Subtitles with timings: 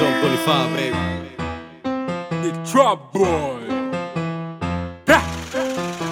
[0.00, 0.96] Zone 25, baby.
[1.82, 3.60] The Trap Boy.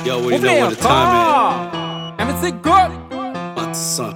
[0.05, 1.71] You already know what the time
[2.19, 2.91] Jamen c'est godt.
[2.93, 3.17] is.
[3.17, 4.15] About the sun.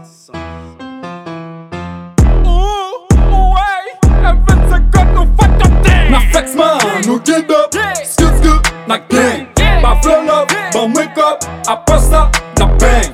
[3.32, 3.84] Ouais.
[4.22, 6.30] Jamen c'est fuck up det.
[6.32, 7.72] Flex man, nu get up.
[8.04, 9.46] Skid skid, na gang.
[9.56, 11.42] Bare flow up, bare make up.
[11.66, 13.10] Aposta, na bang.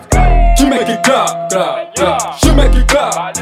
[0.58, 2.38] She make it clap, clap, clap.
[2.40, 3.36] She make it clap.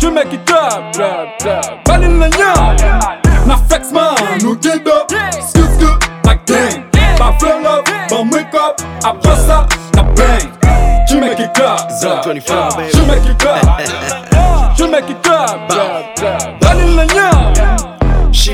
[0.00, 1.81] She make it clap, clap, clap.
[2.22, 2.76] millennium.
[3.46, 3.56] Now
[3.92, 5.32] man, nous get up, gang.
[7.18, 10.48] Pas fleur up, bon wake up, après ça, la bang.
[11.10, 13.58] You make it clap, you make it clap,
[14.78, 15.62] you make it clap.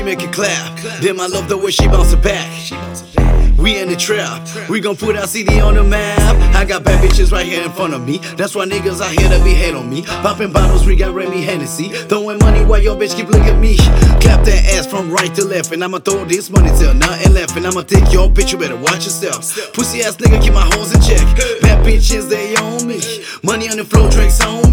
[0.09, 0.75] Make it clap.
[1.01, 2.49] Then I love the way she bounce it back.
[3.59, 4.41] We in the trap.
[4.67, 6.35] We gon' put our CD on the map.
[6.55, 8.17] I got bad bitches right here in front of me.
[8.35, 10.01] That's why niggas out here that be hate on me.
[10.25, 11.89] Popping bottles, we got Remy Hennessy.
[12.09, 13.77] Throwing money while your bitch keep looking at me.
[14.23, 15.71] Clap that ass from right to left.
[15.73, 17.55] And I'ma throw this money till nothing left.
[17.55, 19.73] And I'ma take your bitch, you better watch yourself.
[19.73, 21.21] Pussy ass nigga, keep my hoes in check.
[21.61, 22.99] Bad bitches, they on me.
[23.43, 24.68] Money on the floor, drinks on me.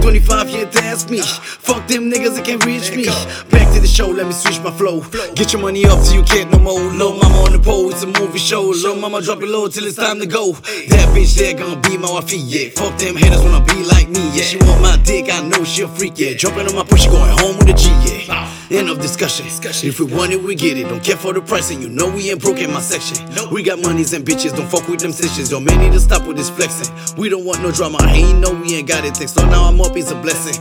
[0.00, 1.20] Drunk 25, yeah, that's me.
[1.20, 3.04] Fuck them niggas that can't reach me.
[3.50, 5.00] Back to the show, let me switch my flow.
[5.34, 6.80] Get your money up till you can't no more.
[6.80, 8.62] Low mama on the pole, it's a movie show.
[8.62, 10.52] Low mama drop it low till it's time to go.
[10.52, 12.70] That bitch there gonna be my wife, yeah.
[12.70, 14.44] Fuck them haters wanna be like me, yeah.
[14.44, 16.32] She want my dick, I know she a freak, yeah.
[16.32, 18.39] Jumping on my push, she going home with a G, yeah.
[18.70, 19.46] End of discussion.
[19.46, 20.84] If we want it, we get it.
[20.84, 23.26] Don't care for the price, and you know we ain't broke in my section.
[23.50, 25.50] We got monies and bitches, don't fuck with them sessions.
[25.50, 26.94] Yo, man, need to stop with this flexing.
[27.18, 29.16] We don't want no drama, I ain't know we ain't got it.
[29.16, 30.54] So now I'm up, it's a blessing.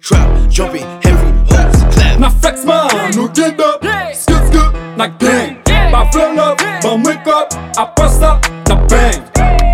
[0.00, 2.18] Trap, jumping, heavy, hoes, clap.
[2.18, 3.84] Na flex man, no get up.
[4.14, 5.60] skip, skid, na gang.
[5.92, 7.52] My flow up, bare make up.
[7.76, 9.20] I bust up, na bang.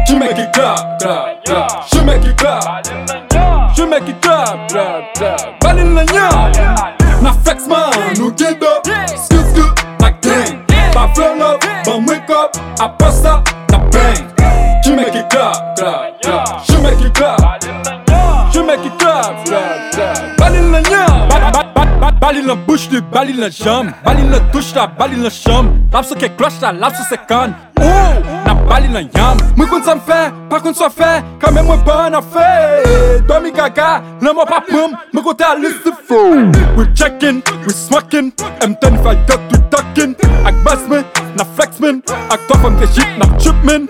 [0.09, 1.87] She make it clap, clap, clap.
[1.87, 3.77] She make it clap.
[3.77, 5.61] She make it clap, clap, clap.
[5.61, 6.96] Balin la
[12.81, 14.27] Après ça, la bang.
[14.83, 16.61] Tu mets qui clap, clap, clap.
[16.69, 17.39] Je mets qui clap.
[18.53, 20.39] Je mets qui clap, clap, clap.
[20.39, 21.29] Baline la nyam.
[22.21, 23.91] Baline la bouche, du baline la jambe.
[24.05, 25.71] Baline la touche, la baline la chambre.
[25.93, 27.55] Lapse qui cloche, la lapse c'est canne.
[28.47, 29.37] na bali nan yam.
[29.57, 30.19] Mwen kon sa m fe,
[30.51, 31.11] pa kon sa fe,
[31.43, 32.47] kame mwen ban a fe.
[33.29, 36.23] Domi gaga, nan mwen pa pwem, mwen kon te alis di fo
[36.77, 40.17] We checkin, we smokin, M25 dot we duckin.
[40.47, 41.05] Ak bas men,
[41.37, 43.89] na flex men, ak to fam te shit na chip men.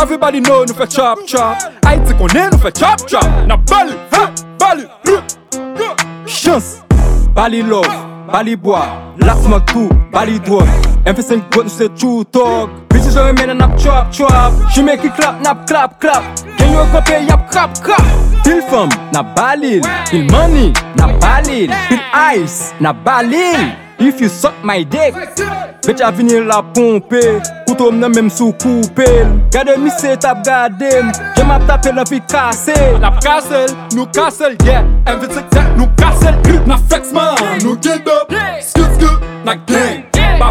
[0.00, 1.56] Everybody know nou fe chop chop,
[1.86, 3.26] Haiti konen nou fe chop chop.
[3.48, 4.28] Na bali, ha,
[4.60, 4.84] bali,
[6.26, 6.82] chans
[7.34, 7.88] Bali love,
[8.32, 8.84] bali boa,
[9.20, 13.76] la smak tou, bali drog MV5 bot nou se true talk Bitches an remene nap
[13.78, 16.24] chop chop Jime ki klap nap klap klap.
[16.58, 18.06] Gen yo kope yap krap krap.
[18.42, 19.86] Pil fam nap balil.
[20.10, 21.70] Pil money nap balil.
[21.86, 22.02] Pil
[22.34, 23.70] ice nap balil.
[23.98, 25.14] If you suck my dick
[25.86, 27.22] Bitch avinil la pompe.
[27.68, 29.30] Koutom nan menm sou koupel.
[29.54, 31.14] Gade mi se tap gade m.
[31.38, 32.74] Jem ap tapel an pi kase.
[32.98, 34.82] Nap kasel, nou kasel yeah.
[35.06, 36.34] MV5 nou kasel.
[36.66, 38.34] Nap flexman, nou get up.
[38.58, 39.85] Skit skit, nak get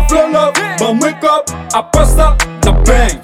[0.08, 3.22] flow love, but wake up, I pass up the bang.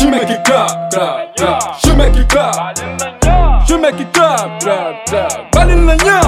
[0.00, 1.84] You make it clap, clap, clap.
[1.84, 2.76] You make it clap.
[3.86, 5.52] Make it clap, clap, clap.
[5.52, 6.20] Balin nya.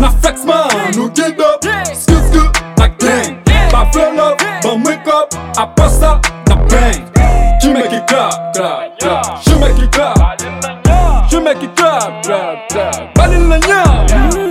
[0.00, 1.62] Na flex man, no get up.
[1.94, 3.42] Skip skip, na gang.
[3.70, 7.02] My flow love, but wake up, I pass up the bang.
[7.62, 9.46] You make it clap, clap, clap.
[9.46, 11.30] You make it clap.
[11.30, 13.14] You make it clap, clap, clap.
[13.16, 14.41] Balin na nya.